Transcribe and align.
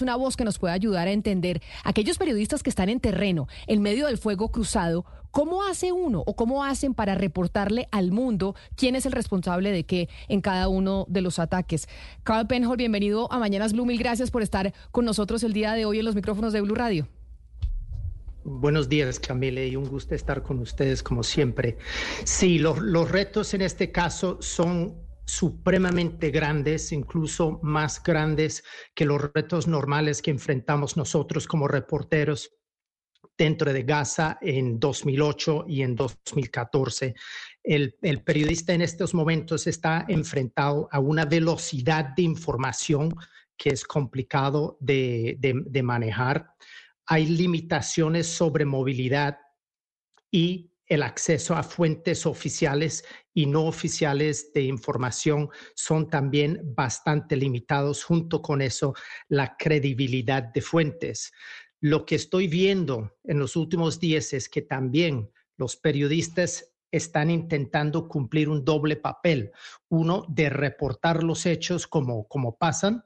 Una 0.00 0.16
voz 0.16 0.36
que 0.36 0.44
nos 0.44 0.58
pueda 0.58 0.74
ayudar 0.74 1.08
a 1.08 1.12
entender 1.12 1.60
aquellos 1.84 2.18
periodistas 2.18 2.62
que 2.62 2.70
están 2.70 2.88
en 2.88 3.00
terreno, 3.00 3.48
en 3.66 3.82
medio 3.82 4.06
del 4.06 4.18
fuego 4.18 4.50
cruzado, 4.50 5.04
¿cómo 5.30 5.62
hace 5.62 5.92
uno 5.92 6.22
o 6.26 6.36
cómo 6.36 6.64
hacen 6.64 6.94
para 6.94 7.14
reportarle 7.14 7.88
al 7.92 8.10
mundo 8.10 8.54
quién 8.76 8.96
es 8.96 9.06
el 9.06 9.12
responsable 9.12 9.70
de 9.70 9.84
qué 9.84 10.08
en 10.28 10.40
cada 10.40 10.68
uno 10.68 11.06
de 11.08 11.20
los 11.20 11.38
ataques? 11.38 11.88
Carl 12.22 12.46
Penhol, 12.46 12.76
bienvenido 12.76 13.30
a 13.32 13.38
Mañanas 13.38 13.72
Blue, 13.72 13.84
mil 13.84 13.98
gracias 13.98 14.30
por 14.30 14.42
estar 14.42 14.72
con 14.90 15.04
nosotros 15.04 15.42
el 15.42 15.52
día 15.52 15.72
de 15.74 15.84
hoy 15.84 15.98
en 15.98 16.04
los 16.04 16.14
micrófonos 16.14 16.52
de 16.52 16.60
Blue 16.60 16.74
Radio. 16.74 17.06
Buenos 18.42 18.88
días, 18.88 19.20
Camille, 19.20 19.68
y 19.68 19.76
un 19.76 19.86
gusto 19.86 20.14
estar 20.14 20.42
con 20.42 20.60
ustedes 20.60 21.02
como 21.02 21.22
siempre. 21.22 21.76
Sí, 22.24 22.58
los 22.58 23.10
retos 23.10 23.52
en 23.52 23.60
este 23.60 23.92
caso 23.92 24.38
son 24.40 24.94
supremamente 25.30 26.30
grandes, 26.30 26.92
incluso 26.92 27.60
más 27.62 28.02
grandes 28.02 28.64
que 28.94 29.04
los 29.04 29.20
retos 29.32 29.66
normales 29.66 30.22
que 30.22 30.30
enfrentamos 30.30 30.96
nosotros 30.96 31.46
como 31.46 31.68
reporteros 31.68 32.50
dentro 33.36 33.72
de 33.72 33.82
Gaza 33.84 34.38
en 34.42 34.78
2008 34.78 35.64
y 35.68 35.82
en 35.82 35.96
2014. 35.96 37.14
El, 37.62 37.94
periodista 38.24 38.74
en 38.74 38.82
estos 38.82 39.14
momentos 39.14 39.66
está 39.66 40.04
enfrentado 40.08 40.88
a 40.90 40.98
una 40.98 41.24
velocidad 41.24 42.06
de 42.16 42.22
información 42.22 43.14
que 43.56 43.70
es 43.70 43.84
complicado 43.84 44.76
de 44.80 45.80
manejar 45.82 46.54
hay 47.10 47.26
limitaciones 47.26 48.28
sobre 48.28 48.64
movilidad 48.64 49.36
y 50.30 50.69
el 50.90 51.04
acceso 51.04 51.54
a 51.54 51.62
fuentes 51.62 52.26
oficiales 52.26 53.04
y 53.32 53.46
no 53.46 53.64
oficiales 53.66 54.52
de 54.52 54.62
información 54.62 55.48
son 55.74 56.10
también 56.10 56.60
bastante 56.74 57.36
limitados. 57.36 58.02
Junto 58.02 58.42
con 58.42 58.60
eso, 58.60 58.94
la 59.28 59.56
credibilidad 59.56 60.42
de 60.42 60.60
fuentes. 60.60 61.32
Lo 61.80 62.04
que 62.04 62.16
estoy 62.16 62.48
viendo 62.48 63.16
en 63.22 63.38
los 63.38 63.54
últimos 63.54 64.00
días 64.00 64.32
es 64.32 64.48
que 64.48 64.62
también 64.62 65.30
los 65.56 65.76
periodistas 65.76 66.72
están 66.90 67.30
intentando 67.30 68.08
cumplir 68.08 68.48
un 68.48 68.64
doble 68.64 68.96
papel. 68.96 69.52
Uno, 69.88 70.26
de 70.28 70.50
reportar 70.50 71.22
los 71.22 71.46
hechos 71.46 71.86
como, 71.86 72.26
como 72.26 72.58
pasan, 72.58 73.04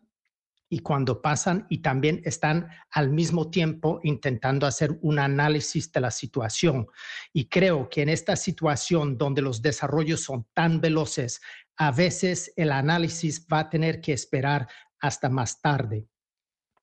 y 0.75 0.81
cuando 0.81 1.23
pasan 1.23 1.67
y 1.71 1.79
también 1.79 2.21
están 2.25 2.69
al 2.91 3.09
mismo 3.09 3.49
tiempo 3.49 4.01
intentando 4.03 4.67
hacer 4.67 4.99
un 5.03 5.21
análisis 5.21 5.93
de 5.93 6.01
la 6.01 6.11
situación. 6.11 6.89
Y 7.33 7.49
creo 7.49 7.89
que 7.89 8.03
en 8.03 8.09
esta 8.09 8.35
situación 8.35 9.17
donde 9.17 9.41
los 9.41 9.63
desarrollos 9.63 10.23
son 10.25 10.49
tan 10.53 10.81
veloces, 10.81 11.41
a 11.77 11.93
veces 11.93 12.53
el 12.57 12.73
análisis 12.73 13.47
va 13.47 13.61
a 13.61 13.71
tener 13.71 14.01
que 14.01 14.15
esperar 14.15 14.67
hasta 14.99 15.29
más 15.29 15.61
tarde. 15.61 16.09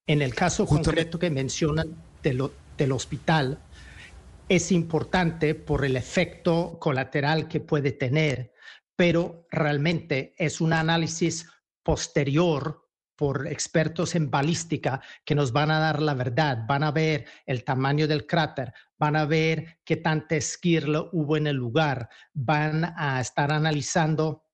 En 0.08 0.22
el 0.22 0.34
caso 0.34 0.66
concreto 0.66 1.20
que 1.20 1.30
mencionan 1.30 1.94
del 2.24 2.92
hospital, 2.94 3.60
es 4.48 4.72
importante 4.72 5.54
por 5.54 5.84
el 5.84 5.98
efecto 5.98 6.78
colateral 6.80 7.50
que 7.50 7.60
puede 7.60 7.92
tener, 7.92 8.54
pero 8.96 9.46
realmente 9.52 10.34
es 10.38 10.62
un 10.62 10.72
análisis 10.72 11.46
posterior 11.84 12.81
por 13.22 13.46
expertos 13.46 14.16
en 14.16 14.32
balística 14.32 15.00
que 15.24 15.36
nos 15.36 15.52
van 15.52 15.70
a 15.70 15.78
dar 15.78 16.02
la 16.02 16.16
verdad, 16.16 16.66
van 16.68 16.82
a 16.82 16.90
ver 16.90 17.28
el 17.46 17.64
tamaño 17.64 18.08
del 18.08 18.26
cráter, 18.26 18.74
van 18.98 19.16
a 19.16 19.26
ver 19.26 19.78
qué 19.86 19.98
tanta 19.98 20.38
esquirla 20.38 21.08
hubo 21.12 21.38
en 21.38 21.46
el 21.46 21.56
lugar, 21.56 22.10
van 22.34 22.84
a 22.98 23.22
estar 23.22 23.52
analizando 23.52 24.48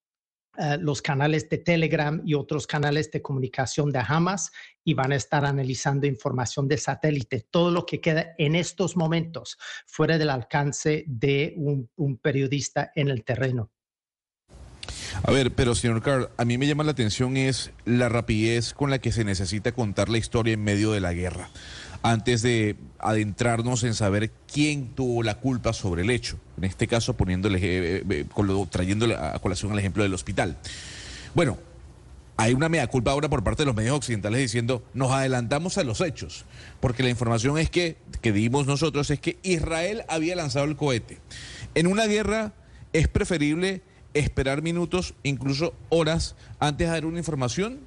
uh, 0.57 0.75
los 0.81 1.01
canales 1.01 1.47
de 1.47 1.59
Telegram 1.59 2.21
y 2.25 2.33
otros 2.33 2.67
canales 2.67 3.09
de 3.09 3.21
comunicación 3.21 3.89
de 3.89 4.03
Hamas 4.05 4.51
y 4.83 4.93
van 4.93 5.13
a 5.13 5.15
estar 5.15 5.45
analizando 5.45 6.05
información 6.05 6.67
de 6.67 6.77
satélite, 6.77 7.47
todo 7.49 7.71
lo 7.71 7.85
que 7.85 8.01
queda 8.01 8.35
en 8.37 8.55
estos 8.55 8.97
momentos 8.97 9.57
fuera 9.85 10.17
del 10.17 10.29
alcance 10.29 11.05
de 11.07 11.55
un 11.55 12.17
periodista 12.17 12.91
en 12.95 13.07
el 13.07 13.23
terreno. 13.23 13.71
A 15.23 15.31
ver, 15.31 15.51
pero 15.51 15.75
señor 15.75 16.01
Carl, 16.01 16.29
a 16.37 16.45
mí 16.45 16.57
me 16.57 16.67
llama 16.67 16.83
la 16.83 16.91
atención 16.91 17.37
es 17.37 17.71
la 17.85 18.09
rapidez 18.09 18.73
con 18.73 18.89
la 18.89 18.99
que 18.99 19.11
se 19.11 19.23
necesita 19.23 19.71
contar 19.71 20.09
la 20.09 20.17
historia 20.17 20.53
en 20.53 20.63
medio 20.63 20.91
de 20.91 21.01
la 21.01 21.13
guerra, 21.13 21.49
antes 22.03 22.41
de 22.41 22.75
adentrarnos 22.99 23.83
en 23.83 23.93
saber 23.93 24.31
quién 24.51 24.89
tuvo 24.89 25.23
la 25.23 25.35
culpa 25.39 25.73
sobre 25.73 26.03
el 26.03 26.11
hecho. 26.11 26.39
En 26.57 26.63
este 26.65 26.87
caso, 26.87 27.15
poniéndole, 27.17 27.59
eh, 27.61 28.03
eh, 28.09 28.25
trayendo 28.69 29.05
a 29.17 29.37
colación 29.39 29.73
el 29.73 29.79
ejemplo 29.79 30.03
del 30.03 30.13
hospital. 30.13 30.57
Bueno, 31.33 31.57
hay 32.37 32.53
una 32.53 32.69
mea 32.69 32.85
culpa 32.87 33.11
ahora 33.11 33.29
por 33.29 33.43
parte 33.43 33.63
de 33.63 33.65
los 33.65 33.75
medios 33.75 33.97
occidentales 33.97 34.39
diciendo 34.39 34.83
nos 34.93 35.11
adelantamos 35.11 35.79
a 35.79 35.83
los 35.83 36.01
hechos, 36.01 36.45
porque 36.79 37.01
la 37.01 37.09
información 37.09 37.57
es 37.57 37.71
que, 37.71 37.97
que 38.21 38.31
dimos 38.31 38.67
nosotros 38.67 39.09
es 39.09 39.19
que 39.19 39.39
Israel 39.41 40.03
había 40.07 40.35
lanzado 40.35 40.65
el 40.65 40.75
cohete. 40.75 41.17
En 41.73 41.87
una 41.87 42.05
guerra 42.05 42.53
es 42.93 43.07
preferible 43.07 43.81
esperar 44.19 44.61
minutos, 44.61 45.13
incluso 45.23 45.73
horas, 45.89 46.35
antes 46.59 46.87
de 46.87 46.93
dar 46.93 47.05
una 47.05 47.19
información? 47.19 47.79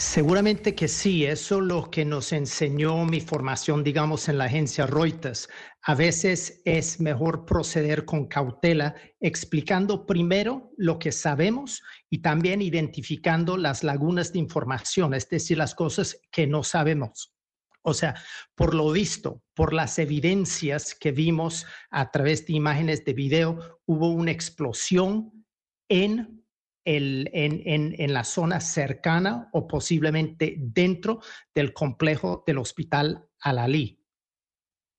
Seguramente 0.00 0.74
que 0.74 0.88
sí, 0.88 1.26
eso 1.26 1.58
es 1.58 1.62
lo 1.64 1.90
que 1.90 2.06
nos 2.06 2.32
enseñó 2.32 3.04
mi 3.04 3.20
formación, 3.20 3.84
digamos, 3.84 4.30
en 4.30 4.38
la 4.38 4.46
agencia 4.46 4.86
Reuters. 4.86 5.46
A 5.82 5.94
veces 5.94 6.62
es 6.64 7.00
mejor 7.00 7.44
proceder 7.44 8.06
con 8.06 8.26
cautela, 8.26 8.94
explicando 9.20 10.06
primero 10.06 10.72
lo 10.78 10.98
que 10.98 11.12
sabemos 11.12 11.82
y 12.08 12.22
también 12.22 12.62
identificando 12.62 13.58
las 13.58 13.84
lagunas 13.84 14.32
de 14.32 14.38
información, 14.38 15.12
es 15.12 15.28
decir, 15.28 15.58
las 15.58 15.74
cosas 15.74 16.18
que 16.30 16.46
no 16.46 16.62
sabemos. 16.62 17.34
O 17.82 17.94
sea, 17.94 18.14
por 18.54 18.74
lo 18.74 18.90
visto, 18.92 19.42
por 19.54 19.72
las 19.72 19.98
evidencias 19.98 20.94
que 20.94 21.12
vimos 21.12 21.66
a 21.90 22.10
través 22.10 22.46
de 22.46 22.54
imágenes 22.54 23.04
de 23.04 23.14
video, 23.14 23.80
hubo 23.86 24.10
una 24.10 24.30
explosión 24.30 25.46
en, 25.88 26.44
el, 26.84 27.30
en, 27.32 27.62
en, 27.64 27.94
en 27.98 28.12
la 28.12 28.24
zona 28.24 28.60
cercana 28.60 29.48
o 29.52 29.66
posiblemente 29.66 30.56
dentro 30.58 31.20
del 31.54 31.72
complejo 31.72 32.44
del 32.46 32.58
hospital 32.58 33.28
Al-Ali. 33.40 34.04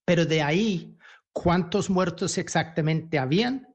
Pero 0.05 0.25
de 0.25 0.41
ahí, 0.41 0.97
¿cuántos 1.31 1.89
muertos 1.89 2.37
exactamente 2.37 3.19
habían? 3.19 3.67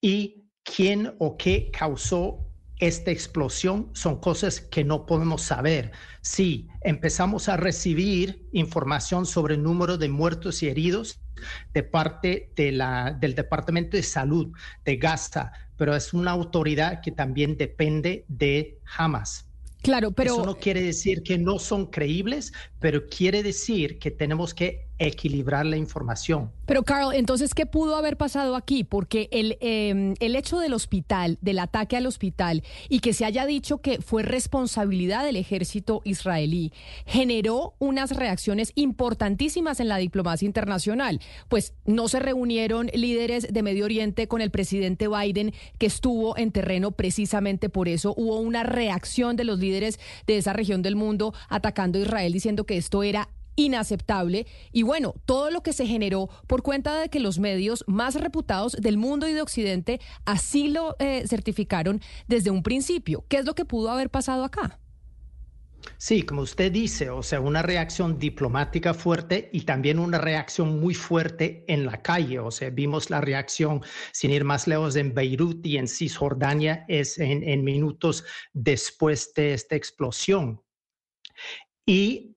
¿Y 0.00 0.48
quién 0.64 1.14
o 1.18 1.36
qué 1.36 1.70
causó 1.70 2.47
esta 2.78 3.10
explosión 3.10 3.90
son 3.92 4.20
cosas 4.20 4.60
que 4.60 4.84
no 4.84 5.06
podemos 5.06 5.42
saber. 5.42 5.90
Si 6.20 6.68
empezamos 6.82 7.48
a 7.48 7.56
recibir 7.56 8.46
información 8.52 9.26
sobre 9.26 9.54
el 9.54 9.62
número 9.62 9.98
de 9.98 10.08
muertos 10.08 10.62
y 10.62 10.68
heridos 10.68 11.20
de 11.72 11.82
parte 11.82 12.52
de 12.56 12.72
la, 12.72 13.16
del 13.18 13.34
Departamento 13.34 13.96
de 13.96 14.02
Salud 14.02 14.52
de 14.84 14.96
Gaza, 14.96 15.52
pero 15.76 15.94
es 15.94 16.12
una 16.12 16.32
autoridad 16.32 17.00
que 17.00 17.12
también 17.12 17.56
depende 17.56 18.24
de 18.28 18.78
Hamas. 18.96 19.46
Claro, 19.82 20.10
pero... 20.10 20.34
Eso 20.34 20.46
no 20.46 20.56
quiere 20.56 20.82
decir 20.82 21.22
que 21.22 21.38
no 21.38 21.58
son 21.58 21.86
creíbles, 21.86 22.52
pero 22.80 23.06
quiere 23.06 23.42
decir 23.42 23.98
que 23.98 24.10
tenemos 24.10 24.54
que 24.54 24.87
equilibrar 24.98 25.66
la 25.66 25.76
información. 25.76 26.50
Pero 26.66 26.82
Carl, 26.82 27.14
entonces, 27.14 27.54
¿qué 27.54 27.66
pudo 27.66 27.96
haber 27.96 28.16
pasado 28.16 28.56
aquí? 28.56 28.84
Porque 28.84 29.28
el, 29.32 29.56
eh, 29.60 30.14
el 30.20 30.36
hecho 30.36 30.58
del 30.58 30.74
hospital, 30.74 31.38
del 31.40 31.60
ataque 31.60 31.96
al 31.96 32.06
hospital, 32.06 32.62
y 32.88 33.00
que 33.00 33.14
se 33.14 33.24
haya 33.24 33.46
dicho 33.46 33.78
que 33.78 34.00
fue 34.00 34.22
responsabilidad 34.22 35.24
del 35.24 35.36
ejército 35.36 36.02
israelí, 36.04 36.72
generó 37.06 37.74
unas 37.78 38.10
reacciones 38.10 38.72
importantísimas 38.74 39.80
en 39.80 39.88
la 39.88 39.96
diplomacia 39.96 40.46
internacional. 40.46 41.20
Pues 41.48 41.74
no 41.86 42.08
se 42.08 42.18
reunieron 42.18 42.90
líderes 42.92 43.52
de 43.52 43.62
Medio 43.62 43.84
Oriente 43.84 44.28
con 44.28 44.40
el 44.40 44.50
presidente 44.50 45.08
Biden, 45.08 45.54
que 45.78 45.86
estuvo 45.86 46.36
en 46.36 46.52
terreno 46.52 46.90
precisamente 46.90 47.68
por 47.68 47.88
eso. 47.88 48.14
Hubo 48.16 48.40
una 48.40 48.62
reacción 48.62 49.36
de 49.36 49.44
los 49.44 49.58
líderes 49.58 49.98
de 50.26 50.38
esa 50.38 50.52
región 50.52 50.82
del 50.82 50.96
mundo 50.96 51.32
atacando 51.48 51.98
a 51.98 52.02
Israel, 52.02 52.32
diciendo 52.32 52.64
que 52.64 52.76
esto 52.76 53.02
era 53.02 53.28
inaceptable 53.58 54.46
y 54.72 54.82
bueno, 54.82 55.14
todo 55.26 55.50
lo 55.50 55.62
que 55.62 55.72
se 55.72 55.86
generó 55.86 56.28
por 56.46 56.62
cuenta 56.62 56.98
de 56.98 57.08
que 57.08 57.20
los 57.20 57.38
medios 57.38 57.84
más 57.86 58.14
reputados 58.14 58.72
del 58.72 58.96
mundo 58.96 59.28
y 59.28 59.32
de 59.32 59.42
Occidente 59.42 60.00
así 60.24 60.68
lo 60.68 60.96
eh, 60.98 61.26
certificaron 61.26 62.00
desde 62.28 62.50
un 62.50 62.62
principio. 62.62 63.24
¿Qué 63.28 63.38
es 63.38 63.44
lo 63.44 63.54
que 63.54 63.64
pudo 63.64 63.90
haber 63.90 64.10
pasado 64.10 64.44
acá? 64.44 64.78
Sí, 65.96 66.22
como 66.22 66.42
usted 66.42 66.70
dice, 66.70 67.10
o 67.10 67.22
sea, 67.22 67.40
una 67.40 67.62
reacción 67.62 68.18
diplomática 68.18 68.94
fuerte 68.94 69.48
y 69.52 69.62
también 69.62 69.98
una 69.98 70.18
reacción 70.18 70.80
muy 70.80 70.94
fuerte 70.94 71.64
en 71.66 71.86
la 71.86 72.02
calle. 72.02 72.38
O 72.40 72.50
sea, 72.50 72.70
vimos 72.70 73.10
la 73.10 73.20
reacción, 73.20 73.82
sin 74.12 74.30
ir 74.30 74.44
más 74.44 74.66
lejos, 74.66 74.96
en 74.96 75.14
Beirut 75.14 75.64
y 75.66 75.76
en 75.76 75.88
Cisjordania, 75.88 76.84
es 76.88 77.18
en, 77.18 77.42
en 77.42 77.64
minutos 77.64 78.24
después 78.52 79.32
de 79.34 79.54
esta 79.54 79.76
explosión. 79.76 80.62
Y 81.86 82.27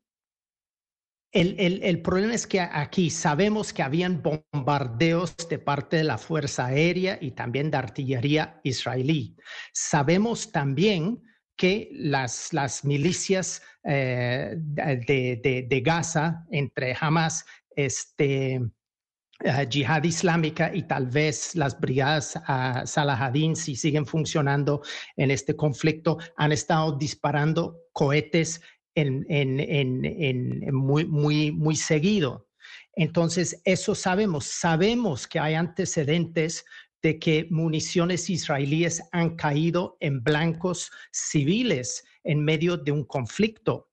el, 1.34 2.02
problema 2.02 2.34
es 2.34 2.46
que 2.46 2.60
aquí 2.60 3.10
sabemos 3.10 3.72
que 3.72 3.84
habían 3.84 4.22
bombardeos 4.22 5.36
de 5.50 5.60
parte 5.60 5.98
de 5.98 6.04
la 6.04 6.18
Fuerza 6.18 6.66
Aérea 6.66 7.18
y 7.22 7.32
también 7.32 7.72
de 7.72 7.78
artillería 7.78 8.60
israelí. 8.64 9.38
Sabemos 9.74 10.52
también 10.52 11.22
que 11.56 11.90
las, 11.94 12.52
milicias 12.84 13.62
eh, 13.84 14.56
de, 14.58 15.82
Gaza, 15.86 16.46
entre 16.52 16.98
Hamas, 17.00 17.46
este, 17.76 18.60
uh, 18.60 19.70
Yihad 19.70 20.04
Islámica 20.04 20.72
y 20.74 20.84
tal 20.84 21.08
vez 21.08 21.56
las 21.56 21.80
brigadas 21.80 22.36
uh, 22.36 22.86
Salahadin, 22.86 23.56
si 23.56 23.76
siguen 23.76 24.06
funcionando 24.06 24.82
en 25.16 25.32
este 25.32 25.56
conflicto, 25.56 26.18
han 26.36 26.52
estado 26.52 26.98
disparando 26.98 27.78
cohetes 27.94 28.62
en, 28.96 29.26
en, 29.30 29.60
en, 30.06 30.74
muy, 30.74 31.06
muy, 31.06 31.52
muy 31.52 31.76
seguido. 31.76 32.48
Entonces, 32.96 33.62
eso 33.66 33.96
sabemos. 33.96 34.46
Sabemos 34.46 35.28
que 35.28 35.40
hay 35.40 35.56
antecedentes 35.56 36.66
de 37.02 37.18
que 37.20 37.48
municiones 37.50 38.30
israelíes 38.30 39.02
han 39.12 39.36
caído 39.36 39.98
en 40.00 40.24
blancos 40.24 40.92
civiles 41.12 42.04
en 42.24 42.44
medio 42.44 42.78
de 42.78 42.92
un 42.92 43.04
conflicto. 43.06 43.91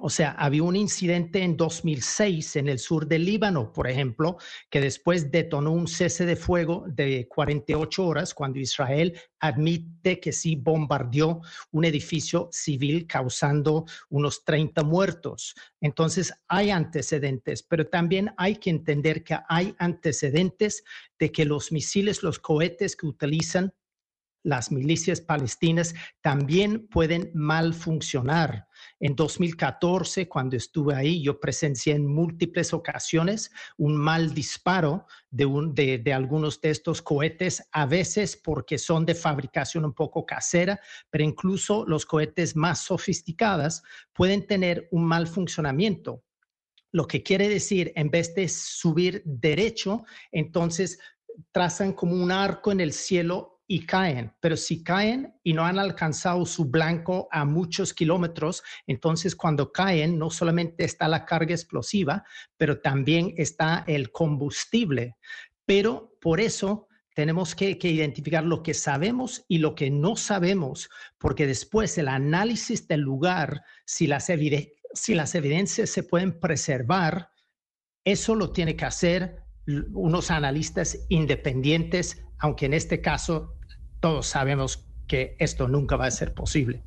O 0.00 0.10
sea, 0.10 0.30
había 0.32 0.62
un 0.62 0.76
incidente 0.76 1.42
en 1.42 1.56
2006 1.56 2.56
en 2.56 2.68
el 2.68 2.78
sur 2.78 3.06
del 3.06 3.24
Líbano, 3.24 3.72
por 3.72 3.88
ejemplo, 3.88 4.38
que 4.70 4.80
después 4.80 5.30
detonó 5.30 5.72
un 5.72 5.88
cese 5.88 6.26
de 6.26 6.36
fuego 6.36 6.84
de 6.88 7.26
48 7.28 8.06
horas 8.06 8.34
cuando 8.34 8.58
Israel 8.58 9.18
admite 9.40 10.20
que 10.20 10.32
sí 10.32 10.56
bombardeó 10.56 11.40
un 11.72 11.84
edificio 11.84 12.48
civil 12.52 13.06
causando 13.06 13.84
unos 14.08 14.44
30 14.44 14.84
muertos. 14.84 15.54
Entonces, 15.80 16.32
hay 16.48 16.70
antecedentes, 16.70 17.62
pero 17.62 17.86
también 17.86 18.32
hay 18.36 18.56
que 18.56 18.70
entender 18.70 19.24
que 19.24 19.38
hay 19.48 19.74
antecedentes 19.78 20.84
de 21.18 21.32
que 21.32 21.44
los 21.44 21.72
misiles, 21.72 22.22
los 22.22 22.38
cohetes 22.38 22.94
que 22.96 23.06
utilizan 23.06 23.72
las 24.44 24.70
milicias 24.70 25.20
palestinas 25.20 25.94
también 26.20 26.86
pueden 26.88 27.30
mal 27.34 27.74
funcionar. 27.74 28.67
En 29.00 29.14
2014, 29.14 30.28
cuando 30.28 30.56
estuve 30.56 30.94
ahí, 30.94 31.22
yo 31.22 31.38
presencié 31.38 31.94
en 31.94 32.06
múltiples 32.06 32.72
ocasiones 32.72 33.52
un 33.76 33.96
mal 33.96 34.34
disparo 34.34 35.06
de, 35.30 36.12
algunos 36.12 36.60
de 36.60 36.70
estos 36.70 37.00
cohetes, 37.00 37.62
a 37.70 37.86
veces 37.86 38.36
porque 38.36 38.76
son 38.76 39.06
de 39.06 39.14
fabricación 39.14 39.84
un 39.84 39.92
poco 39.92 40.26
casera, 40.26 40.80
pero 41.10 41.22
incluso 41.22 41.84
los 41.86 42.06
cohetes 42.06 42.56
más 42.56 42.82
sofisticados 42.82 43.82
pueden 44.12 44.46
tener 44.46 44.88
un 44.90 45.04
mal 45.04 45.28
funcionamiento. 45.28 46.24
Lo 46.90 47.06
que 47.06 47.22
quiere 47.22 47.48
decir, 47.48 47.92
en 47.94 48.10
vez 48.10 48.34
de 48.34 48.48
subir 48.48 49.22
derecho, 49.24 50.04
entonces 50.32 50.98
trazan 51.52 51.92
como 51.92 52.14
un 52.14 52.32
arco 52.32 52.72
en 52.72 52.80
el 52.80 52.92
cielo 52.92 53.57
y 53.70 53.84
caen, 53.84 54.32
pero 54.40 54.56
si 54.56 54.82
caen 54.82 55.34
y 55.44 55.52
no 55.52 55.62
han 55.62 55.78
alcanzado 55.78 56.46
su 56.46 56.64
blanco 56.64 57.28
a 57.30 57.44
muchos 57.44 57.92
kilómetros, 57.92 58.62
entonces 58.86 59.36
cuando 59.36 59.70
caen 59.70 60.18
no 60.18 60.30
solamente 60.30 60.84
está 60.84 61.06
la 61.06 61.26
carga 61.26 61.54
explosiva, 61.54 62.24
pero 62.56 62.80
también 62.80 63.34
está 63.36 63.84
el 63.86 64.10
combustible. 64.10 65.16
Pero 65.66 66.16
por 66.18 66.40
eso 66.40 66.88
tenemos 67.14 67.54
que, 67.54 67.76
identificar 67.82 68.42
lo 68.42 68.62
que 68.62 68.72
sabemos 68.72 69.44
y 69.48 69.58
lo 69.58 69.74
que 69.74 69.90
no 69.90 70.16
sabemos, 70.16 70.88
porque 71.18 71.46
después 71.46 71.98
el 71.98 72.08
análisis 72.08 72.88
del 72.88 73.02
lugar, 73.02 73.64
si 73.84 74.06
las, 74.06 74.28
si 74.94 75.14
las 75.14 75.34
evidencias 75.34 75.90
se 75.90 76.04
pueden 76.04 76.40
preservar, 76.40 77.32
eso 78.02 78.34
lo 78.34 78.50
tiene 78.50 78.76
que 78.76 78.86
hacer 78.86 79.42
unos 79.92 80.30
analistas 80.30 81.04
independientes, 81.10 82.24
aunque 82.38 82.64
en 82.64 82.72
este 82.72 83.02
caso 83.02 83.57
todos 84.00 84.26
sabemos 84.26 84.84
que 85.06 85.36
esto 85.38 85.68
nunca 85.68 85.96
va 85.96 86.06
a 86.06 86.10
ser 86.10 86.34
posible. 86.34 86.82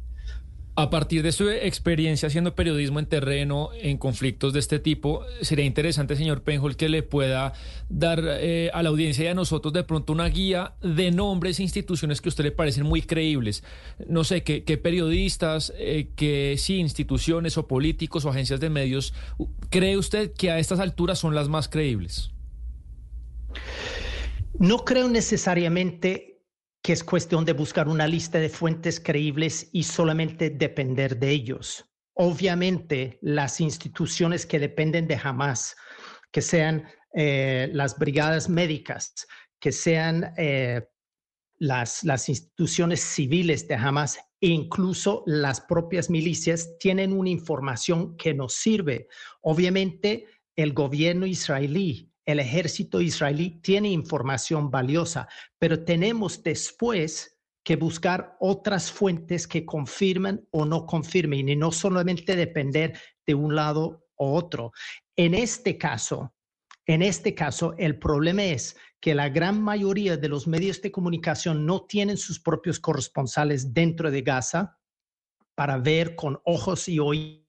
A 0.73 0.89
partir 0.89 1.21
de 1.21 1.33
su 1.33 1.49
experiencia 1.49 2.27
haciendo 2.27 2.55
periodismo 2.55 2.99
en 2.99 3.05
terreno, 3.05 3.71
en 3.73 3.97
conflictos 3.97 4.53
de 4.53 4.59
este 4.59 4.79
tipo, 4.79 5.21
sería 5.41 5.65
interesante, 5.65 6.15
señor 6.15 6.43
Penhol, 6.43 6.77
que 6.77 6.87
le 6.87 7.03
pueda 7.03 7.51
dar 7.89 8.23
eh, 8.23 8.71
a 8.73 8.81
la 8.81 8.87
audiencia 8.87 9.25
y 9.25 9.27
a 9.27 9.33
nosotros 9.33 9.73
de 9.73 9.83
pronto 9.83 10.13
una 10.13 10.29
guía 10.29 10.75
de 10.81 11.11
nombres 11.11 11.59
e 11.59 11.63
instituciones 11.63 12.21
que 12.21 12.29
a 12.29 12.31
usted 12.31 12.45
le 12.45 12.51
parecen 12.51 12.85
muy 12.85 13.01
creíbles. 13.01 13.65
No 14.07 14.23
sé, 14.23 14.43
qué, 14.43 14.77
periodistas, 14.77 15.73
eh, 15.77 16.07
qué 16.15 16.55
sí, 16.57 16.77
instituciones 16.77 17.57
o 17.57 17.67
políticos 17.67 18.23
o 18.23 18.29
agencias 18.29 18.61
de 18.61 18.69
medios 18.69 19.13
cree 19.69 19.97
usted 19.97 20.31
que 20.31 20.51
a 20.51 20.59
estas 20.59 20.79
alturas 20.79 21.19
son 21.19 21.35
las 21.35 21.49
más 21.49 21.67
creíbles. 21.67 22.31
No 24.57 24.85
creo 24.85 25.09
necesariamente 25.09 26.30
que 26.81 26.93
es 26.93 27.03
cuestión 27.03 27.45
de 27.45 27.53
buscar 27.53 27.87
una 27.87 28.07
lista 28.07 28.39
de 28.39 28.49
fuentes 28.49 28.99
creíbles 28.99 29.69
y 29.71 29.83
solamente 29.83 30.49
depender 30.49 31.17
de 31.17 31.29
ellos. 31.29 31.85
Obviamente, 32.13 33.19
las 33.21 33.61
instituciones 33.61 34.45
que 34.45 34.59
dependen 34.59 35.07
de 35.07 35.19
Hamas, 35.21 35.75
que 36.31 36.41
sean 36.41 36.87
eh, 37.13 37.69
las 37.73 37.97
brigadas 37.97 38.49
médicas, 38.49 39.13
que 39.59 39.71
sean 39.71 40.33
eh, 40.37 40.81
las, 41.59 42.03
las 42.03 42.29
instituciones 42.29 43.01
civiles 43.01 43.67
de 43.67 43.75
Hamas 43.75 44.17
e 44.39 44.47
incluso 44.47 45.23
las 45.27 45.61
propias 45.61 46.09
milicias, 46.09 46.77
tienen 46.79 47.13
una 47.13 47.29
información 47.29 48.17
que 48.17 48.33
nos 48.33 48.55
sirve. 48.55 49.07
Obviamente, 49.41 50.25
el 50.55 50.73
gobierno 50.73 51.27
israelí 51.27 52.10
el 52.31 52.39
ejército 52.39 53.01
israelí 53.01 53.61
tiene 53.61 53.89
información 53.89 54.71
valiosa, 54.71 55.27
pero 55.59 55.83
tenemos 55.83 56.43
después 56.43 57.37
que 57.63 57.75
buscar 57.75 58.35
otras 58.39 58.91
fuentes 58.91 59.47
que 59.47 59.65
confirmen 59.65 60.47
o 60.51 60.65
no 60.65 60.85
confirmen 60.85 61.49
y 61.49 61.55
no 61.55 61.71
solamente 61.71 62.35
depender 62.35 62.99
de 63.25 63.35
un 63.35 63.55
lado 63.55 64.07
o 64.15 64.33
otro. 64.33 64.71
En 65.15 65.33
este 65.33 65.77
caso, 65.77 66.33
en 66.87 67.01
este 67.01 67.35
caso, 67.35 67.75
el 67.77 67.99
problema 67.99 68.43
es 68.43 68.75
que 68.99 69.15
la 69.15 69.29
gran 69.29 69.61
mayoría 69.61 70.17
de 70.17 70.29
los 70.29 70.47
medios 70.47 70.81
de 70.81 70.91
comunicación 70.91 71.65
no 71.65 71.85
tienen 71.85 72.17
sus 72.17 72.39
propios 72.39 72.79
corresponsales 72.79 73.73
dentro 73.73 74.11
de 74.11 74.21
Gaza 74.21 74.77
para 75.55 75.77
ver 75.77 76.15
con 76.15 76.39
ojos 76.45 76.87
y 76.87 76.99
oídos. 76.99 77.45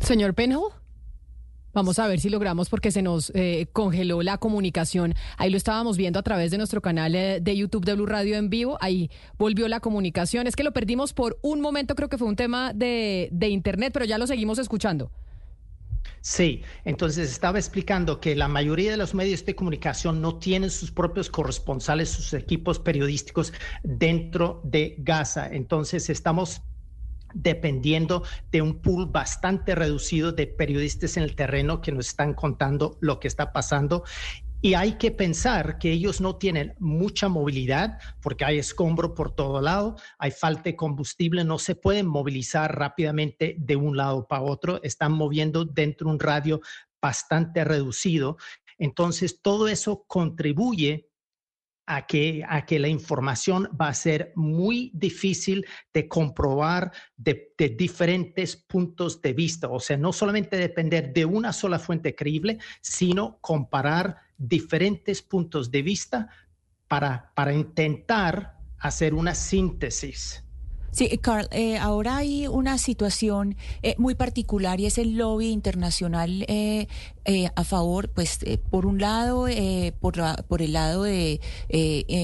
Señor 0.00 0.34
Penhall. 0.34 0.85
Vamos 1.76 1.98
a 1.98 2.06
ver 2.06 2.20
si 2.20 2.30
logramos 2.30 2.70
porque 2.70 2.90
se 2.90 3.02
nos 3.02 3.30
eh, 3.34 3.66
congeló 3.70 4.22
la 4.22 4.38
comunicación. 4.38 5.14
Ahí 5.36 5.50
lo 5.50 5.58
estábamos 5.58 5.98
viendo 5.98 6.18
a 6.18 6.22
través 6.22 6.50
de 6.50 6.56
nuestro 6.56 6.80
canal 6.80 7.14
eh, 7.14 7.38
de 7.42 7.54
YouTube 7.54 7.84
de 7.84 7.92
Blue 7.92 8.06
Radio 8.06 8.36
en 8.36 8.48
vivo. 8.48 8.78
Ahí 8.80 9.10
volvió 9.36 9.68
la 9.68 9.80
comunicación. 9.80 10.46
Es 10.46 10.56
que 10.56 10.64
lo 10.64 10.72
perdimos 10.72 11.12
por 11.12 11.38
un 11.42 11.60
momento, 11.60 11.94
creo 11.94 12.08
que 12.08 12.16
fue 12.16 12.28
un 12.28 12.36
tema 12.36 12.72
de, 12.72 13.28
de 13.30 13.48
Internet, 13.50 13.92
pero 13.92 14.06
ya 14.06 14.16
lo 14.16 14.26
seguimos 14.26 14.58
escuchando. 14.58 15.10
Sí, 16.22 16.62
entonces 16.86 17.30
estaba 17.30 17.58
explicando 17.58 18.20
que 18.20 18.34
la 18.34 18.48
mayoría 18.48 18.90
de 18.90 18.96
los 18.96 19.12
medios 19.12 19.44
de 19.44 19.54
comunicación 19.54 20.22
no 20.22 20.38
tienen 20.38 20.70
sus 20.70 20.90
propios 20.90 21.28
corresponsales, 21.28 22.08
sus 22.08 22.32
equipos 22.32 22.78
periodísticos 22.78 23.52
dentro 23.82 24.62
de 24.64 24.94
Gaza. 24.96 25.46
Entonces 25.46 26.08
estamos 26.08 26.62
dependiendo 27.36 28.22
de 28.50 28.62
un 28.62 28.80
pool 28.80 29.06
bastante 29.06 29.74
reducido 29.74 30.32
de 30.32 30.46
periodistas 30.46 31.16
en 31.16 31.22
el 31.22 31.36
terreno 31.36 31.80
que 31.80 31.92
nos 31.92 32.08
están 32.08 32.34
contando 32.34 32.96
lo 33.00 33.20
que 33.20 33.28
está 33.28 33.52
pasando. 33.52 34.04
Y 34.62 34.74
hay 34.74 34.92
que 34.94 35.10
pensar 35.10 35.78
que 35.78 35.92
ellos 35.92 36.20
no 36.20 36.36
tienen 36.36 36.74
mucha 36.78 37.28
movilidad 37.28 37.98
porque 38.22 38.44
hay 38.44 38.58
escombro 38.58 39.14
por 39.14 39.34
todo 39.34 39.60
lado, 39.60 39.96
hay 40.18 40.30
falta 40.30 40.64
de 40.64 40.76
combustible, 40.76 41.44
no 41.44 41.58
se 41.58 41.74
pueden 41.74 42.06
movilizar 42.06 42.76
rápidamente 42.76 43.56
de 43.58 43.76
un 43.76 43.96
lado 43.96 44.26
para 44.26 44.42
otro, 44.42 44.82
están 44.82 45.12
moviendo 45.12 45.66
dentro 45.66 46.06
de 46.08 46.14
un 46.14 46.20
radio 46.20 46.60
bastante 47.00 47.64
reducido. 47.64 48.38
Entonces, 48.78 49.40
todo 49.42 49.68
eso 49.68 50.04
contribuye 50.06 51.10
a 51.86 52.06
que, 52.06 52.44
a 52.48 52.66
que 52.66 52.78
la 52.78 52.88
información 52.88 53.68
va 53.80 53.88
a 53.88 53.94
ser 53.94 54.32
muy 54.34 54.90
difícil 54.92 55.64
de 55.94 56.08
comprobar 56.08 56.92
de, 57.16 57.52
diferentes 57.76 58.56
puntos 58.56 59.22
de 59.22 59.32
vista. 59.32 59.68
O 59.68 59.80
sea, 59.80 59.96
no 59.96 60.12
solamente 60.12 60.56
depender 60.56 61.12
de 61.12 61.24
una 61.24 61.52
sola 61.52 61.78
fuente 61.78 62.14
creíble, 62.14 62.58
sino 62.80 63.38
comparar 63.40 64.16
diferentes 64.36 65.22
puntos 65.22 65.70
de 65.70 65.82
vista 65.82 66.28
para, 66.88 67.32
para 67.34 67.54
intentar 67.54 68.58
hacer 68.78 69.14
una 69.14 69.34
síntesis. 69.34 70.45
Sí, 70.90 71.08
Carl, 71.18 71.46
eh, 71.50 71.76
ahora 71.76 72.16
hay 72.16 72.46
una 72.46 72.78
situación 72.78 73.56
eh, 73.82 73.94
muy 73.98 74.14
particular 74.14 74.80
y 74.80 74.86
es 74.86 74.96
el 74.98 75.16
lobby 75.16 75.50
internacional 75.50 76.44
eh, 76.48 76.86
a 77.54 77.64
favor, 77.64 78.08
pues, 78.08 78.38
por 78.70 78.86
un 78.86 79.00
lado, 79.00 79.46
por, 79.98 80.14
por 80.46 80.62
el 80.62 80.72
lado 80.74 81.02
de 81.02 81.40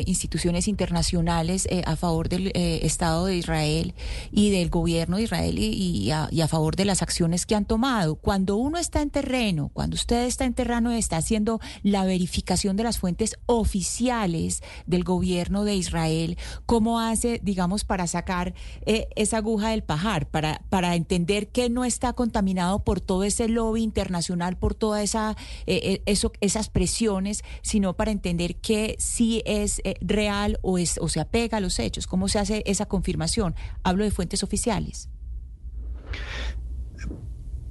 instituciones 0.07 0.69
internacionales 0.69 1.67
a 1.87 1.97
favor 1.97 2.29
del 2.29 2.53
Estado 2.55 3.27
de 3.27 3.37
Israel 3.37 3.95
y 4.31 4.51
del 4.51 4.71
gobierno 4.71 5.17
de 5.17 5.25
Israel 5.25 5.59
y, 5.59 6.09
a, 6.13 6.29
y, 6.31 6.41
a, 6.41 6.47
favor 6.47 6.77
de 6.77 6.85
las 6.85 7.03
acciones 7.03 7.47
que 7.47 7.57
han 7.57 7.65
tomado. 7.65 8.15
Cuando 8.15 8.55
uno 8.55 8.79
está 8.79 9.03
en 9.03 9.11
terreno, 9.11 9.73
cuando 9.75 9.97
usted 9.97 10.25
está 10.25 10.45
en 10.45 10.55
terreno, 10.55 10.93
está 10.93 11.17
haciendo 11.17 11.59
la 11.83 12.05
verificación 12.05 12.77
de 12.77 12.85
las 12.85 12.99
fuentes 12.99 13.35
oficiales 13.47 14.63
del 14.87 15.03
gobierno 15.03 15.65
de 15.65 15.75
Israel, 15.75 16.39
¿cómo 16.65 17.01
hace, 17.01 17.41
digamos, 17.43 17.83
para 17.83 18.07
sacar 18.07 18.52
eh, 18.87 19.09
esa 19.17 19.39
aguja 19.39 19.71
del 19.71 19.83
pajar, 19.83 20.27
para, 20.27 20.63
para 20.69 20.95
entender 20.95 21.49
que 21.49 21.71
no 21.71 21.85
está 21.85 22.13
contaminado 22.13 22.85
por 22.85 23.01
todo 23.01 23.25
ese 23.25 23.49
lobby 23.49 23.83
internacional, 23.83 24.57
por 24.57 24.75
todas 24.75 25.03
esa, 25.03 25.37
eh, 25.67 26.03
eso, 26.07 26.33
esas 26.41 26.69
presiones, 26.69 27.43
sino 27.63 27.95
para 27.95 28.11
entender 28.11 28.57
que 28.57 28.97
sí 28.99 29.43
es 29.47 29.81
real 30.01 30.59
o, 30.63 30.79
es, 30.79 30.99
o 30.99 31.09
se 31.09 31.21
apega 31.21 31.59
a 31.59 31.61
los 31.61 31.79
hechos? 31.79 32.07
¿Cómo 32.07 32.29
se 32.29 32.39
hace 32.39 32.63
esa 32.67 32.87
confirmación? 32.87 33.55
Hablo 33.83 34.05
de 34.05 34.11
fuentes 34.11 34.43
oficiales. 34.43 35.09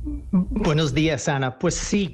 Buenos 0.04 0.96
días, 0.96 1.28
Ana. 1.28 1.60
Pues 1.60 1.76
sí, 1.76 2.12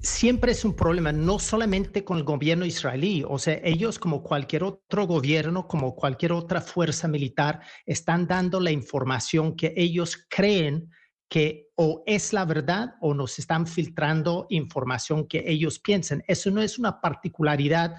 siempre 0.00 0.52
es 0.52 0.64
un 0.64 0.74
problema, 0.74 1.12
no 1.12 1.38
solamente 1.38 2.04
con 2.04 2.18
el 2.18 2.24
gobierno 2.24 2.64
israelí, 2.64 3.22
o 3.26 3.38
sea, 3.38 3.60
ellos 3.62 3.98
como 3.98 4.24
cualquier 4.24 4.64
otro 4.64 5.06
gobierno, 5.06 5.68
como 5.68 5.94
cualquier 5.94 6.32
otra 6.32 6.60
fuerza 6.60 7.06
militar, 7.06 7.60
están 7.84 8.26
dando 8.26 8.58
la 8.58 8.72
información 8.72 9.54
que 9.54 9.72
ellos 9.76 10.26
creen 10.28 10.90
que 11.28 11.68
o 11.76 12.02
es 12.06 12.32
la 12.32 12.44
verdad 12.44 12.94
o 13.00 13.14
nos 13.14 13.38
están 13.38 13.68
filtrando 13.68 14.46
información 14.50 15.28
que 15.28 15.44
ellos 15.46 15.78
piensan. 15.78 16.24
Eso 16.26 16.50
no 16.50 16.60
es 16.60 16.76
una 16.76 17.00
particularidad 17.00 17.96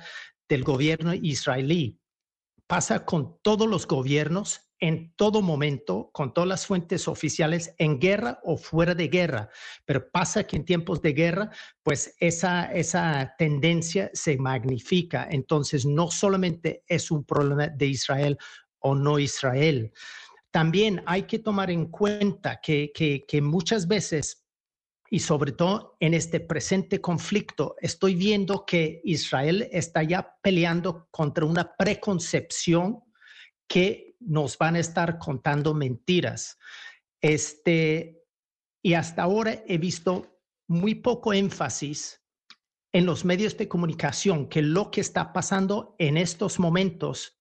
del 0.49 0.63
gobierno 0.63 1.13
israelí. 1.13 1.99
Pasa 2.67 3.05
con 3.05 3.37
todos 3.41 3.69
los 3.69 3.87
gobiernos 3.87 4.66
en 4.79 5.13
todo 5.15 5.41
momento 5.41 6.09
con 6.13 6.33
todas 6.33 6.47
las 6.47 6.65
fuentes 6.65 7.07
oficiales 7.07 7.73
en 7.77 7.99
guerra 7.99 8.39
o 8.43 8.57
fuera 8.57 8.93
de 8.93 9.07
guerra. 9.07 9.49
Pero 9.85 10.09
pasa 10.09 10.43
que 10.43 10.55
en 10.55 10.65
tiempos 10.65 11.01
de 11.01 11.13
guerra, 11.13 11.49
pues 11.83 12.15
esa, 12.19 12.65
esa 12.65 13.33
tendencia 13.37 14.09
se 14.13 14.37
magnifica. 14.37 15.27
Entonces, 15.29 15.85
no 15.85 16.11
solamente 16.11 16.83
es 16.87 17.11
un 17.11 17.23
problema 17.23 17.67
de 17.67 17.87
Israel 17.87 18.37
o 18.79 18.93
no 18.93 19.19
Israel. 19.19 19.91
También 20.51 21.03
hay 21.05 21.23
que 21.23 21.39
tomar 21.39 21.71
en 21.71 21.87
cuenta 21.87 22.59
que, 22.61 22.91
que, 22.93 23.25
que 23.27 23.41
muchas 23.41 23.87
veces 23.87 24.47
y 25.09 25.19
sobre 25.19 25.53
todo 25.53 25.95
en 25.99 26.13
este 26.13 26.39
presente 26.39 26.99
conflicto, 26.99 27.75
estoy 27.79 28.15
viendo 28.15 28.65
que 28.65 29.01
Israel 29.05 29.67
está 29.71 30.03
ya 30.03 30.35
peleando 30.41 31.07
contra 31.11 31.45
una 31.45 31.75
preconcepción 31.77 33.03
que 33.67 34.06
nos 34.19 34.57
van 34.57 34.75
a 34.75 34.79
estar 34.79 35.17
contando 35.19 35.73
mentiras. 35.73 36.57
Este, 37.21 38.23
y 38.81 38.93
hasta 38.93 39.23
ahora 39.23 39.63
he 39.67 39.77
visto 39.77 40.39
muy 40.67 40.95
poco 40.95 41.33
énfasis 41.33 42.21
en 42.93 43.05
los 43.05 43.25
medios 43.25 43.57
de 43.57 43.67
comunicación 43.67 44.47
que 44.47 44.61
lo 44.61 44.91
que 44.91 45.01
está 45.01 45.33
pasando 45.33 45.95
en 45.99 46.17
estos 46.17 46.59
momentos 46.59 47.39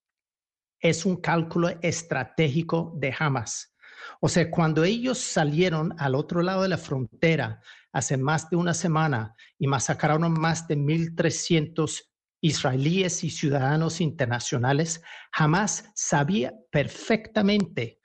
es 0.80 1.06
un 1.06 1.16
cálculo 1.16 1.70
estratégico 1.82 2.92
de 2.96 3.14
Hamas. 3.18 3.74
O 4.20 4.28
sea, 4.28 4.50
cuando 4.50 4.84
ellos 4.84 5.18
salieron 5.18 5.94
al 5.98 6.14
otro 6.14 6.42
lado 6.42 6.62
de 6.62 6.68
la 6.68 6.78
frontera 6.78 7.60
hace 7.92 8.16
más 8.16 8.50
de 8.50 8.56
una 8.56 8.74
semana 8.74 9.34
y 9.58 9.66
masacraron 9.66 10.32
más 10.32 10.68
de 10.68 10.76
1.300 10.76 12.02
israelíes 12.40 13.24
y 13.24 13.30
ciudadanos 13.30 14.00
internacionales, 14.00 15.02
jamás 15.32 15.90
sabía 15.94 16.54
perfectamente 16.70 18.00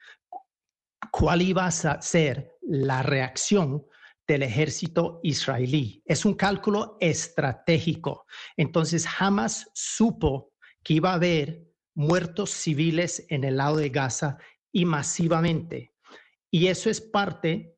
cuál 1.10 1.42
iba 1.42 1.66
a 1.66 2.00
ser 2.02 2.56
la 2.62 3.02
reacción 3.02 3.84
del 4.26 4.42
ejército 4.42 5.20
israelí. 5.22 6.02
Es 6.06 6.24
un 6.24 6.34
cálculo 6.34 6.96
estratégico. 7.00 8.24
Entonces, 8.56 9.06
jamás 9.06 9.70
supo 9.74 10.52
que 10.82 10.94
iba 10.94 11.10
a 11.10 11.14
haber 11.14 11.66
muertos 11.94 12.50
civiles 12.50 13.26
en 13.28 13.44
el 13.44 13.58
lado 13.58 13.76
de 13.76 13.90
Gaza 13.90 14.38
y 14.72 14.84
masivamente. 14.84 15.92
Y 16.50 16.68
eso 16.68 16.88
es 16.88 17.00
parte 17.00 17.76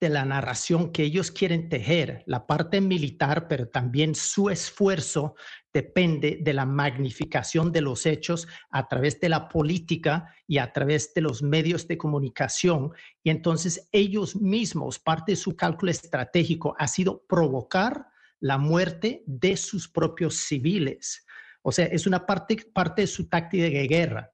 de 0.00 0.08
la 0.10 0.24
narración 0.24 0.92
que 0.92 1.04
ellos 1.04 1.30
quieren 1.30 1.68
tejer, 1.68 2.22
la 2.26 2.46
parte 2.46 2.80
militar, 2.80 3.48
pero 3.48 3.68
también 3.68 4.14
su 4.14 4.50
esfuerzo 4.50 5.34
depende 5.72 6.38
de 6.42 6.52
la 6.52 6.66
magnificación 6.66 7.72
de 7.72 7.80
los 7.80 8.04
hechos 8.04 8.46
a 8.70 8.88
través 8.88 9.20
de 9.20 9.30
la 9.30 9.48
política 9.48 10.34
y 10.46 10.58
a 10.58 10.72
través 10.72 11.14
de 11.14 11.22
los 11.22 11.42
medios 11.42 11.88
de 11.88 11.96
comunicación. 11.96 12.92
Y 13.22 13.30
entonces 13.30 13.88
ellos 13.92 14.36
mismos, 14.36 14.98
parte 14.98 15.32
de 15.32 15.36
su 15.36 15.56
cálculo 15.56 15.90
estratégico 15.90 16.74
ha 16.78 16.88
sido 16.88 17.24
provocar 17.26 18.06
la 18.40 18.58
muerte 18.58 19.22
de 19.26 19.56
sus 19.56 19.88
propios 19.88 20.36
civiles. 20.36 21.26
O 21.62 21.72
sea, 21.72 21.86
es 21.86 22.06
una 22.06 22.26
parte, 22.26 22.56
parte 22.72 23.02
de 23.02 23.08
su 23.08 23.28
táctica 23.28 23.64
de 23.64 23.86
guerra. 23.88 24.32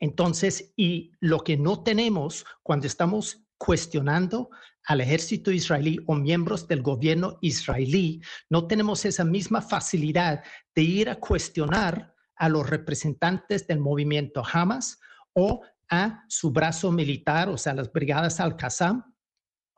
Entonces, 0.00 0.72
y 0.76 1.12
lo 1.20 1.40
que 1.40 1.56
no 1.56 1.82
tenemos 1.82 2.46
cuando 2.62 2.86
estamos 2.86 3.47
cuestionando 3.58 4.50
al 4.86 5.00
ejército 5.00 5.50
israelí 5.50 5.98
o 6.06 6.14
miembros 6.14 6.66
del 6.66 6.82
gobierno 6.82 7.38
israelí, 7.42 8.22
no 8.48 8.66
tenemos 8.66 9.04
esa 9.04 9.24
misma 9.24 9.60
facilidad 9.60 10.42
de 10.74 10.82
ir 10.82 11.10
a 11.10 11.16
cuestionar 11.16 12.14
a 12.36 12.48
los 12.48 12.68
representantes 12.70 13.66
del 13.66 13.80
movimiento 13.80 14.42
Hamas 14.50 14.98
o 15.34 15.62
a 15.90 16.24
su 16.28 16.50
brazo 16.50 16.92
militar, 16.92 17.48
o 17.48 17.58
sea, 17.58 17.74
las 17.74 17.92
brigadas 17.92 18.40
Al-Qassam 18.40 19.14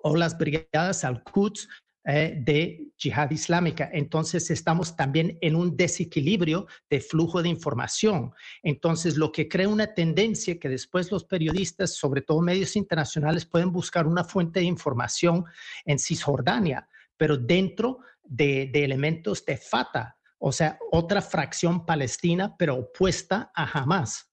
o 0.03 0.17
las 0.17 0.37
brigadas 0.37 1.05
Al-Quds 1.05 1.69
eh, 2.05 2.35
de 2.41 2.93
yihad 2.97 3.31
islámica. 3.31 3.91
Entonces 3.93 4.51
estamos 4.51 4.97
también 4.97 5.37
en 5.43 5.55
un 5.55 5.77
desequilibrio 5.77 6.67
de 6.89 6.99
flujo 6.99 7.43
de 7.43 7.51
información. 7.51 8.33
Entonces 8.63 9.19
lo 9.19 9.31
que 9.31 9.49
crea 9.49 9.69
una 9.69 9.93
tendencia 9.93 10.59
que 10.59 10.71
después 10.71 11.11
los 11.13 11.25
periodistas, 11.25 11.97
sobre 11.97 12.23
todo 12.23 12.41
medios 12.41 12.75
internacionales, 12.75 13.45
pueden 13.45 13.71
buscar 13.71 14.07
una 14.07 14.25
fuente 14.25 14.61
de 14.61 14.67
información 14.67 15.45
en 15.85 15.99
Cisjordania, 15.99 16.89
pero 17.19 17.37
dentro 17.37 17.99
de, 18.25 18.71
elementos 18.73 19.45
de 19.45 19.59
Fatah, 19.59 20.17
o 20.39 20.53
sea, 20.53 20.79
otra 20.93 21.21
fracción 21.21 21.85
palestina, 21.85 22.57
pero 22.57 22.77
opuesta 22.77 23.53
a 23.55 23.79
Hamas. 23.79 24.33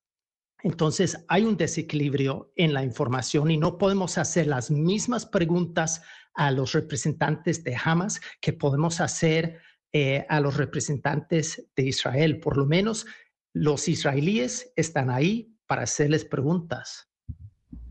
Entonces 0.64 1.24
hay 1.28 1.44
un 1.44 1.58
desequilibrio 1.58 2.52
en 2.56 2.74
la 2.74 2.84
información 2.84 3.52
y 3.52 3.58
no 3.58 3.78
podemos 3.78 4.18
hacer 4.18 4.48
las 4.48 4.72
mismas 4.72 5.26
preguntas 5.26 6.02
a 6.38 6.52
los 6.52 6.72
representantes 6.72 7.64
de 7.64 7.76
Hamas 7.76 8.22
que 8.40 8.54
podemos 8.54 9.02
hacer 9.02 9.60
eh, 9.92 10.26
a 10.30 10.40
los 10.40 10.56
representantes 10.56 11.70
de 11.76 11.84
Israel. 11.84 12.40
Por 12.40 12.58
lo 12.58 12.66
menos 12.66 13.06
los 13.54 13.88
israelíes 13.88 14.72
están 14.76 15.10
ahí 15.10 15.58
para 15.66 15.84
hacerles 15.84 16.24
preguntas. 16.24 17.10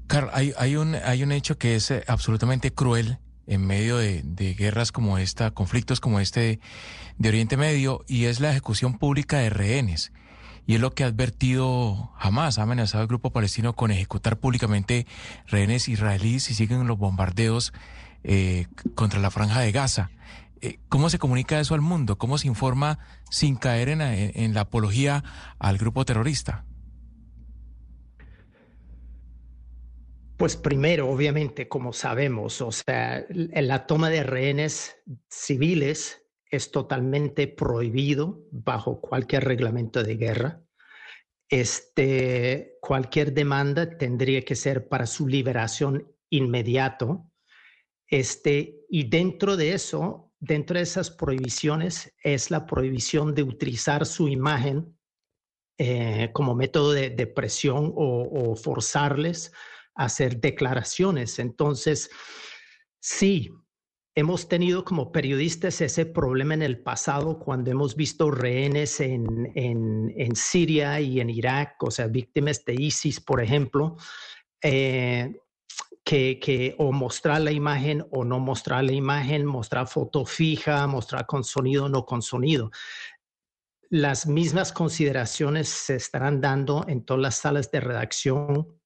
Carl, 0.07 0.31
hay, 0.33 0.77
un, 0.77 0.95
hay 0.95 1.25
un 1.25 1.33
hecho 1.33 1.59
que 1.59 1.75
es 1.75 1.91
eh, 1.91 2.05
absolutamente 2.07 2.73
cruel 2.73 3.19
en 3.49 3.67
medio 3.67 3.97
de, 3.97 4.23
de, 4.25 4.55
guerras 4.55 4.93
como 4.93 5.19
esta, 5.19 5.51
conflictos 5.51 6.01
como 6.01 6.21
este 6.21 6.61
de 7.19 7.29
Oriente 7.29 7.57
Medio, 7.57 8.05
y 8.07 8.25
es 8.25 8.41
la 8.41 8.51
ejecución 8.51 8.99
pública 8.99 9.39
de 9.39 9.51
rehenes. 9.51 10.13
Y 10.67 10.75
es 10.75 10.81
lo 10.81 10.93
que 10.93 11.05
ha 11.05 11.07
advertido 11.07 12.13
jamás, 12.19 12.59
ha 12.59 12.63
amenazado 12.63 13.03
el 13.03 13.09
grupo 13.09 13.31
palestino 13.31 13.75
con 13.75 13.91
ejecutar 13.91 14.39
públicamente 14.39 15.07
rehenes 15.47 15.89
israelíes 15.89 16.51
y 16.51 16.55
siguen 16.55 16.87
los 16.87 16.99
bombardeos 16.99 17.73
eh, 18.25 18.67
contra 18.95 19.21
la 19.21 19.31
franja 19.31 19.61
de 19.61 19.73
Gaza. 19.73 20.11
Eh, 20.61 20.79
¿Cómo 20.89 21.11
se 21.11 21.19
comunica 21.19 21.61
eso 21.61 21.75
al 21.75 21.81
mundo? 21.81 22.19
¿Cómo 22.19 22.39
se 22.39 22.49
informa 22.49 22.99
sin 23.31 23.57
caer 23.57 23.89
en, 23.89 24.01
en 24.01 24.55
la 24.55 24.63
apología 24.63 25.23
al 25.59 25.79
grupo 25.79 26.05
terrorista? 26.05 26.65
Pues 30.37 30.57
primero, 30.57 31.09
obviamente, 31.09 31.67
como 31.67 31.95
sabemos, 31.95 32.61
o 32.61 32.71
sea, 32.71 33.25
la 33.31 33.87
toma 33.87 34.11
de 34.11 34.23
rehenes 34.23 34.97
civiles 35.31 36.27
es 36.51 36.71
totalmente 36.71 37.49
prohibido 37.49 38.45
bajo 38.51 39.01
cualquier 39.01 39.45
reglamento 39.45 40.03
de 40.03 40.17
guerra. 40.17 40.63
Este, 41.49 42.77
cualquier 42.81 43.33
demanda 43.33 43.97
tendría 43.97 44.43
que 44.43 44.57
ser 44.57 44.89
para 44.89 45.07
su 45.07 45.27
liberación 45.27 46.13
inmediato 46.29 47.31
este, 48.09 48.85
y 48.89 49.09
dentro 49.09 49.57
de 49.57 49.73
eso, 49.73 50.33
dentro 50.39 50.77
de 50.77 50.83
esas 50.83 51.11
prohibiciones, 51.11 52.15
es 52.23 52.51
la 52.51 52.67
prohibición 52.67 53.35
de 53.35 53.43
utilizar 53.43 54.07
su 54.07 54.29
imagen 54.29 54.97
eh, 55.79 56.31
como 56.33 56.55
método 56.55 56.93
de, 56.93 57.27
presión 57.27 57.93
o, 57.95 58.57
forzarles 58.57 59.53
a 59.95 60.05
hacer 60.05 60.41
declaraciones. 60.41 61.39
Entonces, 61.39 62.11
sí, 62.99 63.51
hemos 64.15 64.49
tenido 64.49 64.85
como 64.85 65.13
periodistas 65.13 65.81
ese 65.81 66.07
problema 66.07 66.55
en 66.55 66.63
el 66.63 66.83
pasado 66.83 67.39
cuando 67.39 67.71
hemos 67.71 67.95
visto 67.97 68.31
rehenes 68.31 69.01
en, 69.01 69.53
en, 69.55 70.35
Siria 70.37 71.01
y 71.01 71.21
en 71.21 71.29
Irak, 71.29 71.83
o 71.83 71.91
sea, 71.91 72.07
víctimas 72.07 72.65
de 72.65 72.75
ISIS, 72.75 73.21
por 73.21 73.43
ejemplo. 73.43 73.97
Eh, 74.63 75.35
que, 76.07 76.77
o 76.79 76.93
mostrar 76.93 77.41
la 77.41 77.51
imagen 77.51 78.07
o 78.13 78.25
no 78.25 78.39
mostrar 78.39 78.85
la 78.85 78.93
imagen, 78.93 79.45
mostrar 79.45 79.89
foto 79.89 80.25
fija, 80.25 80.87
mostrar 80.87 81.27
con 81.27 81.43
sonido 81.43 81.87
o 81.87 81.89
no 81.89 82.07
con 82.07 82.23
sonido. 82.23 82.71
las 83.89 84.27
mismas 84.27 84.73
consideraciones 84.73 85.69
se 85.69 85.97
estarán 85.97 86.41
dando 86.41 86.85
en 86.89 87.05
todas 87.05 87.23
las 87.23 87.37
salas 87.37 87.71
de 87.71 87.81
redacción 87.81 88.81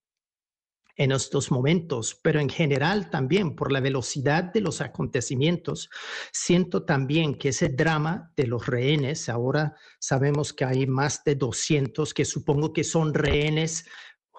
en 0.96 1.12
estos 1.12 1.50
momentos, 1.50 2.18
pero 2.22 2.40
en 2.40 2.50
general 2.50 3.08
también 3.08 3.56
por 3.56 3.72
la 3.72 3.80
velocidad 3.80 4.44
de 4.44 4.60
los 4.60 4.82
acontecimientos, 4.82 5.88
siento 6.30 6.84
también 6.84 7.36
que 7.36 7.50
ese 7.50 7.70
drama 7.70 8.32
de 8.36 8.46
los 8.46 8.66
rehenes, 8.66 9.30
ahora 9.30 9.74
sabemos 9.98 10.52
que 10.52 10.66
hay 10.66 10.86
más 10.86 11.24
de 11.24 11.36
200 11.36 12.12
que 12.12 12.26
supongo 12.26 12.74
que 12.74 12.84
son 12.84 13.14
rehenes 13.14 13.86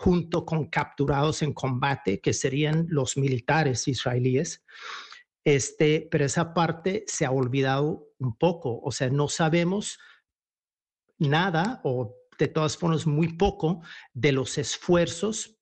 junto 0.01 0.47
con 0.47 0.65
capturados 0.65 1.43
en 1.43 1.53
combate, 1.53 2.21
que 2.21 2.33
serían 2.33 2.87
los 2.89 3.17
militares 3.17 3.87
israelíes. 3.87 4.63
Este, 5.45 6.07
pero 6.09 6.25
esa 6.25 6.55
parte 6.55 7.03
se 7.05 7.23
ha 7.23 7.29
olvidado 7.29 8.07
un 8.17 8.35
poco, 8.35 8.81
o 8.81 8.91
sea, 8.91 9.11
no 9.11 9.27
sabemos 9.27 9.99
nada 11.19 11.81
o 11.83 12.15
de 12.39 12.47
todas 12.47 12.77
formas 12.77 13.05
muy 13.05 13.33
poco 13.33 13.81
de 14.11 14.31
los 14.31 14.57
esfuerzos 14.57 15.59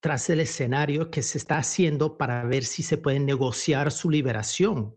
tras 0.00 0.30
el 0.30 0.40
escenario 0.40 1.10
que 1.10 1.22
se 1.22 1.36
está 1.36 1.58
haciendo 1.58 2.16
para 2.16 2.44
ver 2.44 2.64
si 2.64 2.82
se 2.82 2.96
puede 2.96 3.20
negociar 3.20 3.92
su 3.92 4.08
liberación. 4.08 4.96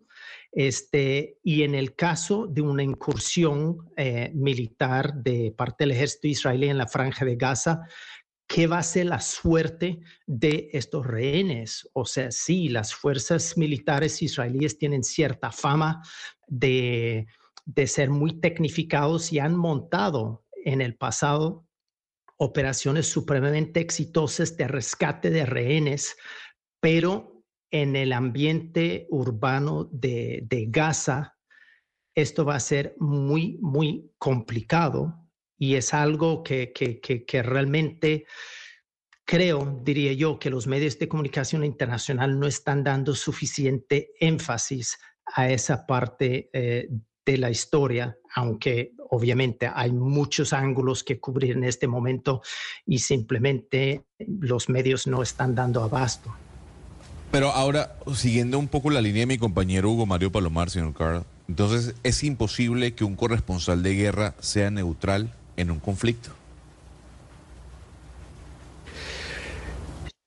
Este, 0.53 1.39
y 1.43 1.63
en 1.63 1.75
el 1.75 1.95
caso 1.95 2.47
de 2.47 2.61
una 2.61 2.83
incursión 2.83 3.89
eh, 3.97 4.31
militar 4.33 5.13
de 5.13 5.53
parte 5.57 5.83
del 5.83 5.91
ejército 5.91 6.27
israelí 6.27 6.69
en 6.69 6.77
la 6.77 6.87
franja 6.87 7.25
de 7.25 7.35
Gaza, 7.35 7.81
¿qué 8.53 8.67
va 8.67 8.79
a 8.79 8.83
ser 8.83 9.05
la 9.05 9.21
suerte 9.21 10.01
de 10.27 10.69
estos 10.73 11.07
rehenes? 11.07 11.89
O 11.93 12.05
sea, 12.05 12.31
sí, 12.31 12.67
las 12.67 12.93
fuerzas 12.93 13.57
militares 13.57 14.21
israelíes 14.21 14.77
tienen 14.77 15.03
cierta 15.03 15.51
fama 15.51 16.01
de, 16.47 17.27
de 17.65 17.87
ser 17.87 18.09
muy 18.09 18.41
tecnificados 18.41 19.31
y 19.31 19.39
han 19.39 19.55
montado 19.55 20.43
en 20.65 20.81
el 20.81 20.95
pasado 20.95 21.65
operaciones 22.37 23.07
supremamente 23.07 23.79
exitosas 23.79 24.57
de 24.57 24.67
rescate 24.67 25.29
de 25.29 25.45
rehenes, 25.45 26.17
pero 26.81 27.43
en 27.71 27.95
el 27.95 28.11
ambiente 28.11 29.07
urbano 29.11 29.85
de, 29.93 30.67
Gaza, 30.69 31.37
esto 32.15 32.43
va 32.43 32.55
a 32.55 32.59
ser 32.59 32.95
muy, 32.99 33.59
muy 33.61 34.11
complicado 34.17 35.20
y 35.61 35.75
es 35.75 35.93
algo 35.93 36.41
que, 36.41 36.73
que, 36.73 37.43
realmente 37.43 38.25
creo, 39.23 39.79
diría 39.83 40.11
yo, 40.13 40.39
que 40.39 40.49
los 40.49 40.65
medios 40.65 40.97
de 40.97 41.07
comunicación 41.07 41.63
internacional 41.63 42.39
no 42.39 42.47
están 42.47 42.83
dando 42.83 43.13
suficiente 43.13 44.09
énfasis 44.19 44.97
a 45.23 45.51
esa 45.51 45.85
parte 45.85 46.49
eh, 46.51 46.89
de 47.23 47.37
la 47.37 47.51
historia, 47.51 48.17
aunque 48.33 48.93
obviamente 49.11 49.69
hay 49.71 49.91
muchos 49.91 50.51
ángulos 50.51 51.03
que 51.03 51.19
cubrir 51.19 51.51
en 51.51 51.63
este 51.63 51.87
momento 51.87 52.41
y 52.87 52.97
simplemente 52.97 54.01
los 54.17 54.67
medios 54.67 55.05
no 55.05 55.21
están 55.21 55.53
dando 55.53 55.83
abasto. 55.83 56.33
Pero 57.29 57.51
ahora, 57.51 57.97
siguiendo 58.15 58.57
un 58.57 58.67
poco 58.67 58.89
la 58.89 58.99
línea 58.99 59.21
de 59.21 59.27
mi 59.27 59.37
compañero 59.37 59.91
Hugo 59.91 60.07
Mario 60.07 60.31
Palomar, 60.31 60.71
señor 60.71 60.95
Carl, 60.95 61.23
entonces 61.47 61.93
es 62.01 62.23
imposible 62.23 62.95
que 62.95 63.03
un 63.03 63.15
corresponsal 63.15 63.83
de 63.83 63.93
guerra 63.93 64.33
sea 64.39 64.71
neutral 64.71 65.35
en 65.57 65.71
un 65.71 65.79
conflicto. 65.79 66.31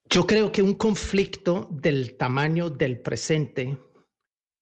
Yo 0.08 0.26
creo 0.26 0.52
que 0.52 0.62
un 0.62 0.74
conflicto 0.74 1.68
del 1.72 2.16
tamaño 2.16 2.70
del 2.70 3.00
presente 3.00 3.76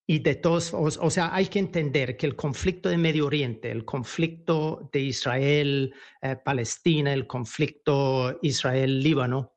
y 0.07 0.21
de 0.21 0.35
todos, 0.35 0.73
o, 0.75 1.11
sea, 1.11 1.35
hay 1.35 1.47
que 1.47 1.59
entender 1.59 2.17
que 2.17 2.27
el 2.27 2.37
conflicto 2.37 2.89
de 2.89 2.97
Medio 2.97 3.27
Oriente, 3.27 3.71
el 3.71 3.85
conflicto 3.85 4.89
de 4.93 5.01
Israel-Palestina, 5.01 7.11
eh, 7.11 7.15
el 7.15 7.27
conflicto 7.27 8.39
Israel-Líbano, 8.43 9.53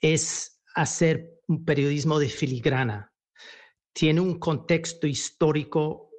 es 0.00 0.62
hacer 0.74 1.40
un 1.48 1.64
periodismo 1.64 2.18
de 2.18 2.28
filigrana. 2.28 3.12
Tiene 3.92 4.20
un 4.20 4.38
contexto 4.38 5.06
histórico 5.06 6.10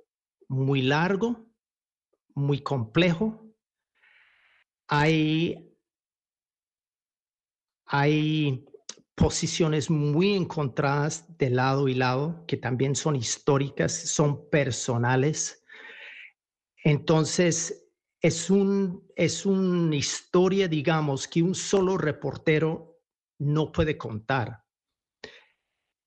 muy 0.48 0.82
largo, 0.82 1.48
muy 2.34 2.62
complejo. 2.62 3.47
Hay, 4.88 5.76
hay 7.86 8.66
posiciones 9.16 9.90
muy 9.90 10.36
encontradas 10.36 11.26
de 11.38 11.50
lado 11.50 11.88
y 11.88 11.96
lado, 11.96 12.46
que 12.48 12.58
también 12.58 12.96
son 12.96 13.16
históricas, 13.16 13.92
son 13.94 14.50
personales. 14.50 15.64
Entonces, 16.84 17.88
es, 18.22 18.50
un, 18.50 19.12
es 19.16 19.46
una 19.46 19.96
historia, 19.96 20.68
digamos, 20.68 21.28
que 21.28 21.42
un 21.42 21.56
solo 21.56 21.98
reportero 21.98 23.02
no 23.40 23.72
puede 23.72 23.98
contar. 23.98 24.64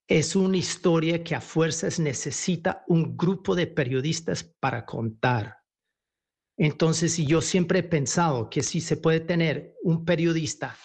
Es 0.09 0.35
una 0.35 0.57
historia 0.57 1.23
que 1.23 1.35
a 1.35 1.41
fuerzas 1.41 2.01
necesita 2.01 2.85
un 2.89 3.17
grupo 3.17 3.55
de 3.55 3.67
periodistas 3.67 4.43
para 4.43 4.85
contar. 4.85 5.60
Entonces, 6.63 7.17
yo 7.17 7.41
siempre 7.41 7.79
he 7.79 7.83
pensado 7.83 8.51
que 8.51 8.63
si 8.63 8.83
se 8.83 8.99
puede 8.99 9.21
tener 9.21 9.77
un 9.83 10.05
periodista 10.05 10.77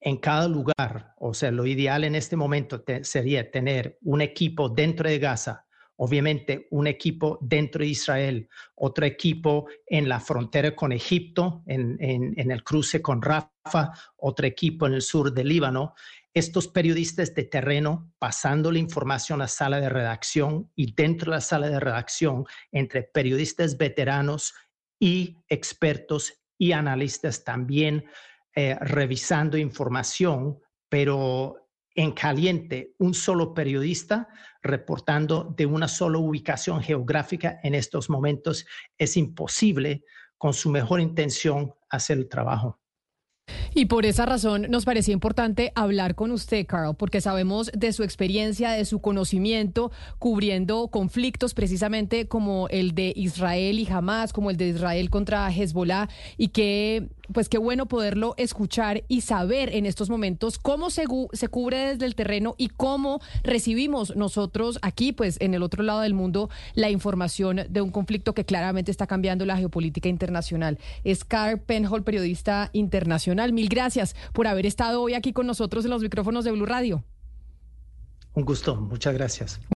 en 0.00 0.16
cada 0.16 0.48
lugar. 0.48 1.14
O 1.18 1.32
sea, 1.34 1.52
lo 1.52 1.66
ideal 1.66 2.02
en 2.02 2.16
este 2.16 2.34
momento 2.34 2.82
sería 3.02 3.48
tener 3.48 3.96
un 4.02 4.20
equipo 4.20 4.68
dentro 4.68 5.08
de 5.08 5.20
Gaza, 5.20 5.66
obviamente 5.94 6.66
un 6.72 6.88
equipo 6.88 7.38
dentro 7.40 7.84
de 7.84 7.90
Israel, 7.90 8.48
otro 8.74 9.06
equipo 9.06 9.66
en 9.86 10.08
la 10.08 10.18
frontera 10.18 10.74
con 10.74 10.90
Egipto, 10.90 11.62
en, 11.66 12.34
el 12.36 12.64
cruce 12.64 13.00
con 13.00 13.22
Rafa, 13.22 13.92
otro 14.16 14.48
equipo 14.48 14.88
en 14.88 14.94
el 14.94 15.02
sur 15.02 15.32
del 15.32 15.46
Líbano. 15.46 15.94
Estos 16.34 16.66
periodistas 16.66 17.34
de 17.36 17.44
terreno 17.44 18.10
pasando 18.18 18.72
la 18.72 18.80
información 18.80 19.40
a 19.40 19.44
la 19.44 19.48
sala 19.48 19.80
de 19.80 19.90
redacción 19.90 20.72
y 20.74 20.92
dentro 20.92 21.30
de 21.30 21.36
la 21.36 21.40
sala 21.40 21.68
de 21.68 21.78
redacción 21.78 22.46
entre 22.72 23.04
periodistas 23.04 23.76
veteranos 23.76 24.54
y 25.02 25.36
expertos 25.48 26.32
y 26.56 26.70
analistas 26.70 27.42
también 27.42 28.04
eh, 28.54 28.76
revisando 28.80 29.58
información, 29.58 30.60
pero 30.88 31.70
en 31.96 32.12
caliente, 32.12 32.94
un 32.98 33.12
solo 33.12 33.52
periodista 33.52 34.28
reportando 34.62 35.52
de 35.56 35.66
una 35.66 35.88
sola 35.88 36.18
ubicación 36.18 36.80
geográfica 36.80 37.58
en 37.64 37.74
estos 37.74 38.08
momentos 38.10 38.64
es 38.96 39.16
imposible 39.16 40.04
con 40.38 40.54
su 40.54 40.70
mejor 40.70 41.00
intención 41.00 41.74
hacer 41.90 42.18
el 42.18 42.28
trabajo. 42.28 42.80
Y 43.74 43.86
por 43.86 44.04
esa 44.04 44.26
razón 44.26 44.66
nos 44.68 44.84
parecía 44.84 45.14
importante 45.14 45.72
hablar 45.74 46.14
con 46.14 46.30
usted, 46.30 46.66
Carl, 46.66 46.94
porque 46.94 47.22
sabemos 47.22 47.70
de 47.74 47.92
su 47.92 48.02
experiencia, 48.02 48.72
de 48.72 48.84
su 48.84 49.00
conocimiento, 49.00 49.90
cubriendo 50.18 50.88
conflictos 50.88 51.54
precisamente 51.54 52.28
como 52.28 52.68
el 52.68 52.94
de 52.94 53.14
Israel 53.16 53.78
y 53.78 53.88
Hamas, 53.90 54.32
como 54.32 54.50
el 54.50 54.58
de 54.58 54.68
Israel 54.68 55.08
contra 55.08 55.50
Hezbollah, 55.50 56.08
y 56.36 56.48
que 56.48 57.08
pues 57.32 57.48
qué 57.48 57.58
bueno 57.58 57.86
poderlo 57.86 58.34
escuchar 58.36 59.04
y 59.08 59.22
saber 59.22 59.74
en 59.74 59.86
estos 59.86 60.10
momentos 60.10 60.58
cómo 60.58 60.90
se, 60.90 61.04
se 61.32 61.48
cubre 61.48 61.78
desde 61.78 62.06
el 62.06 62.14
terreno 62.14 62.54
y 62.58 62.68
cómo 62.68 63.20
recibimos 63.42 64.14
nosotros 64.16 64.78
aquí, 64.82 65.12
pues 65.12 65.38
en 65.40 65.54
el 65.54 65.62
otro 65.62 65.82
lado 65.82 66.00
del 66.00 66.14
mundo, 66.14 66.50
la 66.74 66.90
información 66.90 67.62
de 67.68 67.80
un 67.80 67.90
conflicto 67.90 68.34
que 68.34 68.44
claramente 68.44 68.90
está 68.90 69.06
cambiando 69.06 69.46
la 69.46 69.56
geopolítica 69.56 70.08
internacional. 70.08 70.78
Es 71.04 71.24
Carl 71.24 71.58
Penhol, 71.60 72.04
periodista 72.04 72.70
internacional. 72.72 73.52
Mil 73.62 73.68
gracias 73.68 74.16
por 74.32 74.48
haber 74.48 74.66
estado 74.66 75.00
hoy 75.00 75.14
aquí 75.14 75.32
con 75.32 75.46
nosotros 75.46 75.84
en 75.84 75.92
los 75.92 76.02
micrófonos 76.02 76.44
de 76.44 76.50
Blue 76.50 76.66
Radio. 76.66 77.04
Un 78.34 78.44
gusto, 78.44 78.74
muchas 78.74 79.14
gracias. 79.14 79.60